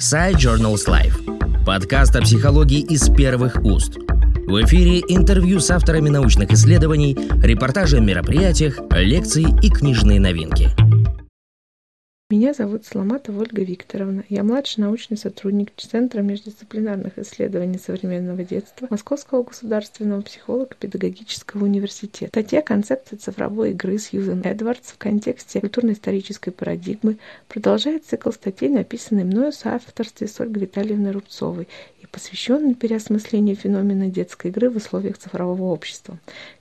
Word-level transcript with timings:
Side 0.00 0.36
Journals 0.36 0.86
Life. 0.88 1.64
Подкаст 1.66 2.16
о 2.16 2.22
психологии 2.22 2.80
из 2.80 3.10
первых 3.10 3.62
уст. 3.62 3.98
В 4.46 4.64
эфире 4.64 5.00
интервью 5.00 5.60
с 5.60 5.70
авторами 5.70 6.08
научных 6.08 6.50
исследований, 6.52 7.14
репортажи 7.42 7.98
о 7.98 8.00
мероприятиях, 8.00 8.78
лекции 8.92 9.46
и 9.62 9.68
книжные 9.68 10.18
новинки. 10.18 10.70
Меня 12.30 12.54
зовут 12.54 12.86
Сломатова 12.86 13.40
Ольга 13.40 13.64
Викторовна. 13.64 14.22
Я 14.28 14.44
младший 14.44 14.84
научный 14.84 15.16
сотрудник 15.16 15.72
Центра 15.76 16.20
междисциплинарных 16.22 17.18
исследований 17.18 17.76
современного 17.76 18.44
детства 18.44 18.86
Московского 18.88 19.42
государственного 19.42 20.20
психолого-педагогического 20.20 21.64
университета. 21.64 22.28
Статья 22.28 22.62
«Концепция 22.62 23.18
цифровой 23.18 23.72
игры» 23.72 23.98
Сьюзен 23.98 24.42
Эдвардс 24.44 24.92
в 24.92 24.98
контексте 24.98 25.60
культурно-исторической 25.60 26.52
парадигмы 26.52 27.16
продолжает 27.48 28.06
цикл 28.06 28.30
статей, 28.30 28.68
написанный 28.68 29.24
мною 29.24 29.50
в 29.50 29.56
соавторстве 29.56 30.28
с 30.28 30.38
Ольгой 30.38 30.62
Витальевной 30.62 31.10
Рубцовой 31.10 31.66
и 32.00 32.06
посвященный 32.06 32.76
переосмыслению 32.76 33.56
феномена 33.56 34.06
детской 34.06 34.52
игры 34.52 34.70
в 34.70 34.76
условиях 34.76 35.18
цифрового 35.18 35.72
общества. 35.72 36.16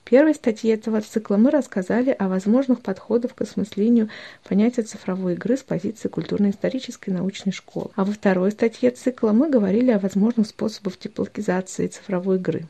Первой 0.10 0.34
статье 0.34 0.74
этого 0.74 1.02
цикла 1.02 1.38
мы 1.38 1.52
рассказали 1.52 2.16
о 2.18 2.30
возможных 2.30 2.82
подходах 2.82 3.36
к 3.36 3.42
осмыслению 3.42 4.10
понятия 4.44 4.82
цифровой 4.82 5.34
игры 5.34 5.56
с 5.56 5.62
позиции 5.62 6.08
культурно-исторической 6.08 7.12
научной 7.12 7.52
школы. 7.52 7.92
А 7.96 8.04
во 8.06 8.12
второй 8.12 8.50
статье 8.52 8.90
цикла 8.90 9.34
мы 9.34 9.52
говорили 9.52 9.92
о 9.92 10.00
возможных 10.00 10.48
способах 10.48 10.98
теплокизации 10.98 11.86
цифровой 11.86 12.38
игры. 12.38 12.66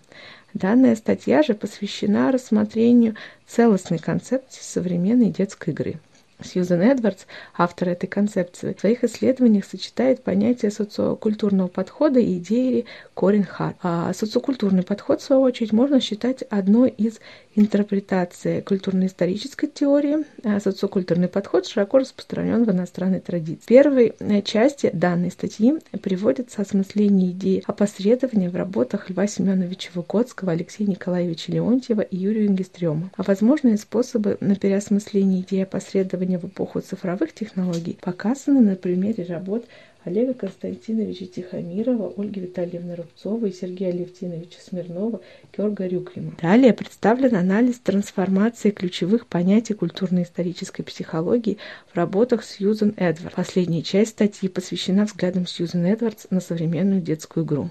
Данная 0.53 0.98
статья 0.98 1.41
же 1.41 1.53
посвящена 1.53 2.34
рассмотрению 2.34 3.15
целостной 3.48 3.99
концепции 3.99 4.62
современной 4.62 5.29
детской 5.29 5.70
игры. 5.70 5.95
Сьюзен 6.43 6.81
Эдвардс, 6.81 7.25
автор 7.57 7.89
этой 7.89 8.07
концепции, 8.07 8.73
в 8.73 8.79
своих 8.79 9.03
исследованиях 9.03 9.66
сочетает 9.66 10.23
понятие 10.23 10.71
социокультурного 10.71 11.67
подхода 11.67 12.20
и 12.20 12.38
идеи 12.38 12.85
Корин 13.13 13.43
Харт. 13.43 13.75
А 13.84 14.13
социокультурный 14.13 14.84
подход, 14.84 15.21
в 15.21 15.23
свою 15.23 15.41
очередь, 15.41 15.73
можно 15.73 15.99
считать 15.99 16.43
одной 16.49 16.90
из 16.90 17.20
интерпретаций 17.55 18.62
культурно-исторической 18.62 19.67
теории. 19.67 20.26
А 20.43 20.60
социокультурный 20.60 21.27
подход 21.27 21.67
широко 21.67 21.99
распространен 21.99 22.63
в 22.63 22.71
иностранной 22.71 23.20
традиции. 23.20 23.63
В 23.63 23.65
первой 23.65 24.13
части 24.43 24.90
данной 24.93 25.32
статьи 25.32 25.73
приводится 26.01 26.62
осмысление 26.62 27.32
идеи 27.32 27.63
опосредования 27.65 28.49
в 28.49 28.55
работах 28.55 29.10
Льва 29.10 29.27
Семеновича 29.27 29.91
Выгодского, 29.93 30.51
Алексея 30.51 30.87
Николаевича 30.87 31.51
Леонтьева 31.51 32.01
и 32.01 32.17
Юрия 32.17 32.48
Ингестрема, 32.48 33.12
а 33.17 33.23
возможные 33.23 33.77
способы 33.77 34.37
на 34.40 34.55
переосмысление 34.55 35.41
идеи 35.41 35.63
опосредования 35.63 36.29
исследования 36.30 36.38
в 36.38 36.46
эпоху 36.46 36.82
цифровых 36.82 37.34
технологий 37.34 37.98
показаны 38.02 38.62
на 38.62 38.76
примере 38.76 39.26
работ 39.26 39.66
Олега 40.05 40.33
Константиновича 40.33 41.25
Тихомирова, 41.25 42.13
Ольги 42.15 42.39
Витальевны 42.39 42.95
Рубцовой, 42.95 43.51
Сергея 43.51 43.91
Левтиновича 43.91 44.59
Смирнова, 44.61 45.19
Георга 45.55 45.87
Рюкрима. 45.87 46.31
Далее 46.41 46.73
представлен 46.73 47.35
анализ 47.35 47.79
трансформации 47.79 48.70
ключевых 48.70 49.27
понятий 49.27 49.73
культурно-исторической 49.73 50.83
психологии 50.83 51.57
в 51.91 51.97
работах 51.97 52.45
Сьюзен 52.45 52.93
Эдвард. 52.95 53.35
Последняя 53.35 53.83
часть 53.83 54.11
статьи 54.11 54.47
посвящена 54.47 55.03
взглядам 55.03 55.45
Сьюзен 55.45 55.85
Эдвардс 55.85 56.27
на 56.29 56.39
современную 56.39 57.01
детскую 57.01 57.45
игру. 57.45 57.70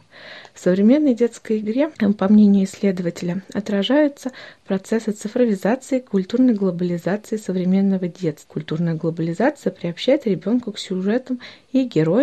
В 0.53 0.61
современной 0.61 1.15
детской 1.15 1.61
игре, 1.61 1.91
по 2.19 2.29
мнению 2.29 2.67
исследователя, 2.67 3.43
отражаются 3.55 4.33
процессы 4.67 5.13
цифровизации, 5.13 6.01
культурной 6.01 6.53
глобализации 6.53 7.39
современного 7.39 8.07
детства. 8.07 8.53
Культурная 8.53 8.95
глобализация 8.95 9.73
приобщает 9.73 10.27
ребенка 10.27 10.73
к 10.73 10.79
сюжетам 10.79 11.41
и 11.73 11.85
героям 11.85 12.18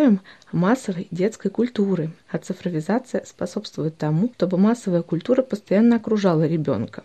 массовой 0.51 1.07
детской 1.11 1.49
культуры, 1.49 2.11
а 2.29 2.37
цифровизация 2.37 3.23
способствует 3.25 3.97
тому, 3.97 4.31
чтобы 4.35 4.57
массовая 4.57 5.01
культура 5.01 5.41
постоянно 5.41 5.97
окружала 5.97 6.45
ребенка. 6.47 7.03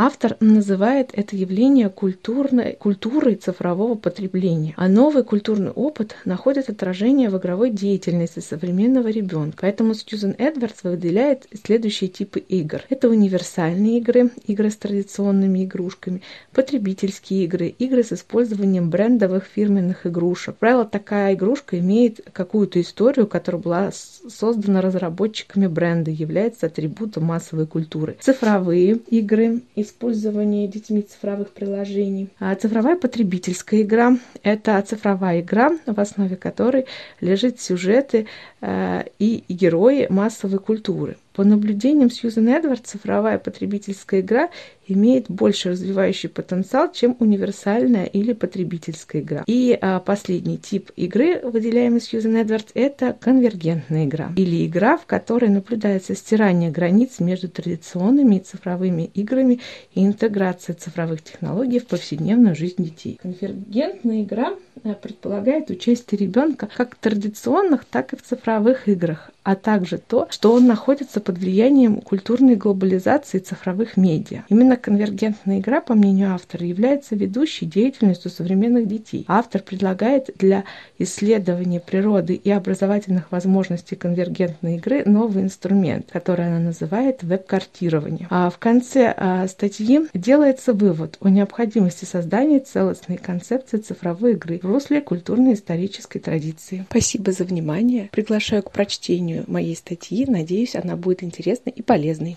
Автор 0.00 0.36
называет 0.38 1.10
это 1.12 1.34
явление 1.34 1.88
культурной, 1.88 2.74
культурой 2.74 3.34
цифрового 3.34 3.96
потребления, 3.96 4.72
а 4.76 4.86
новый 4.86 5.24
культурный 5.24 5.72
опыт 5.72 6.14
находит 6.24 6.68
отражение 6.68 7.30
в 7.30 7.36
игровой 7.36 7.70
деятельности 7.70 8.38
современного 8.38 9.08
ребенка. 9.08 9.58
Поэтому 9.62 9.94
Сьюзен 9.94 10.36
Эдвардс 10.38 10.84
выделяет 10.84 11.48
следующие 11.64 12.08
типы 12.08 12.38
игр. 12.38 12.82
Это 12.90 13.08
универсальные 13.08 13.98
игры, 13.98 14.30
игры 14.46 14.70
с 14.70 14.76
традиционными 14.76 15.64
игрушками, 15.64 16.22
потребительские 16.52 17.42
игры, 17.46 17.66
игры 17.66 18.04
с 18.04 18.12
использованием 18.12 18.90
брендовых 18.90 19.46
фирменных 19.52 20.06
игрушек. 20.06 20.54
Как 20.54 20.58
правило, 20.58 20.84
такая 20.84 21.34
игрушка 21.34 21.76
имеет 21.80 22.20
какую-то 22.32 22.80
историю, 22.80 23.26
которая 23.26 23.60
была 23.60 23.90
создана 23.90 24.80
разработчиками 24.80 25.66
бренда, 25.66 26.12
является 26.12 26.66
атрибутом 26.66 27.24
массовой 27.24 27.66
культуры. 27.66 28.16
Цифровые 28.20 29.00
игры 29.10 29.62
и 29.74 29.87
использование 29.88 30.68
детьми 30.68 31.02
цифровых 31.02 31.50
приложений. 31.50 32.28
А 32.38 32.54
цифровая 32.54 32.96
потребительская 32.96 33.82
игра– 33.82 34.18
это 34.42 34.80
цифровая 34.82 35.40
игра, 35.40 35.70
в 35.86 35.98
основе 35.98 36.36
которой 36.36 36.86
лежит 37.20 37.60
сюжеты 37.60 38.26
э, 38.60 39.04
и 39.18 39.44
герои 39.48 40.06
массовой 40.10 40.58
культуры. 40.58 41.16
По 41.38 41.44
наблюдениям 41.44 42.10
Сьюзен 42.10 42.48
Эдвард, 42.48 42.84
цифровая 42.84 43.38
потребительская 43.38 44.22
игра 44.22 44.50
имеет 44.88 45.30
больше 45.30 45.70
развивающий 45.70 46.28
потенциал, 46.28 46.90
чем 46.92 47.14
универсальная 47.20 48.06
или 48.06 48.32
потребительская 48.32 49.22
игра. 49.22 49.44
И 49.46 49.78
а, 49.80 50.00
последний 50.00 50.58
тип 50.58 50.90
игры, 50.96 51.40
выделяемый 51.44 52.00
Сьюзен 52.00 52.34
Эдвардс, 52.34 52.72
это 52.74 53.12
конвергентная 53.12 54.06
игра. 54.06 54.32
Или 54.34 54.66
игра, 54.66 54.96
в 54.96 55.06
которой 55.06 55.48
наблюдается 55.48 56.16
стирание 56.16 56.72
границ 56.72 57.20
между 57.20 57.48
традиционными 57.48 58.36
и 58.36 58.40
цифровыми 58.40 59.08
играми 59.14 59.60
и 59.94 60.04
интеграция 60.04 60.74
цифровых 60.74 61.22
технологий 61.22 61.78
в 61.78 61.86
повседневную 61.86 62.56
жизнь 62.56 62.82
детей. 62.82 63.20
Конвергентная 63.22 64.22
игра 64.22 64.54
а, 64.82 64.94
предполагает 64.94 65.70
участие 65.70 66.18
ребенка 66.18 66.68
как 66.74 66.96
в 66.96 66.98
традиционных, 66.98 67.84
так 67.84 68.12
и 68.12 68.16
в 68.16 68.22
цифровых 68.22 68.88
играх, 68.88 69.30
а 69.48 69.54
также 69.54 69.96
то, 69.96 70.26
что 70.30 70.52
он 70.52 70.66
находится 70.66 71.20
под 71.20 71.38
влиянием 71.38 72.02
культурной 72.02 72.54
глобализации 72.54 73.38
цифровых 73.38 73.96
медиа. 73.96 74.42
Именно 74.50 74.76
конвергентная 74.76 75.60
игра, 75.60 75.80
по 75.80 75.94
мнению 75.94 76.34
автора, 76.34 76.66
является 76.66 77.14
ведущей 77.14 77.64
деятельностью 77.64 78.30
современных 78.30 78.86
детей. 78.86 79.24
Автор 79.26 79.62
предлагает 79.62 80.30
для 80.36 80.64
исследования 80.98 81.80
природы 81.80 82.34
и 82.34 82.50
образовательных 82.50 83.32
возможностей 83.32 83.96
конвергентной 83.96 84.76
игры 84.76 85.02
новый 85.06 85.44
инструмент, 85.44 86.10
который 86.12 86.46
она 86.46 86.58
называет 86.58 87.22
веб-картирование. 87.22 88.26
А 88.30 88.50
в 88.50 88.58
конце 88.58 89.14
а, 89.16 89.48
статьи 89.48 90.00
делается 90.12 90.74
вывод 90.74 91.16
о 91.20 91.30
необходимости 91.30 92.04
создания 92.04 92.60
целостной 92.60 93.16
концепции 93.16 93.78
цифровой 93.78 94.32
игры 94.32 94.60
в 94.62 94.66
русле 94.66 95.00
культурно-исторической 95.00 96.18
традиции. 96.18 96.84
Спасибо 96.90 97.32
за 97.32 97.44
внимание. 97.44 98.10
Приглашаю 98.12 98.62
к 98.62 98.72
прочтению 98.72 99.37
моей 99.46 99.76
статьи. 99.76 100.26
Надеюсь, 100.26 100.74
она 100.74 100.96
будет 100.96 101.22
интересной 101.22 101.72
и 101.72 101.82
полезной. 101.82 102.36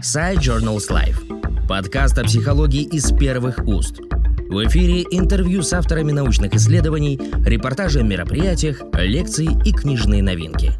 Side 0.00 0.38
Journals 0.38 0.90
Life. 0.90 1.66
Подкаст 1.68 2.18
о 2.18 2.24
психологии 2.24 2.82
из 2.82 3.12
первых 3.12 3.58
уст. 3.66 4.00
В 4.00 4.66
эфире 4.66 5.02
интервью 5.10 5.62
с 5.62 5.72
авторами 5.72 6.12
научных 6.12 6.54
исследований, 6.54 7.18
репортажи 7.46 8.00
о 8.00 8.02
мероприятиях, 8.02 8.82
лекции 8.94 9.48
и 9.64 9.72
книжные 9.72 10.22
новинки. 10.22 10.72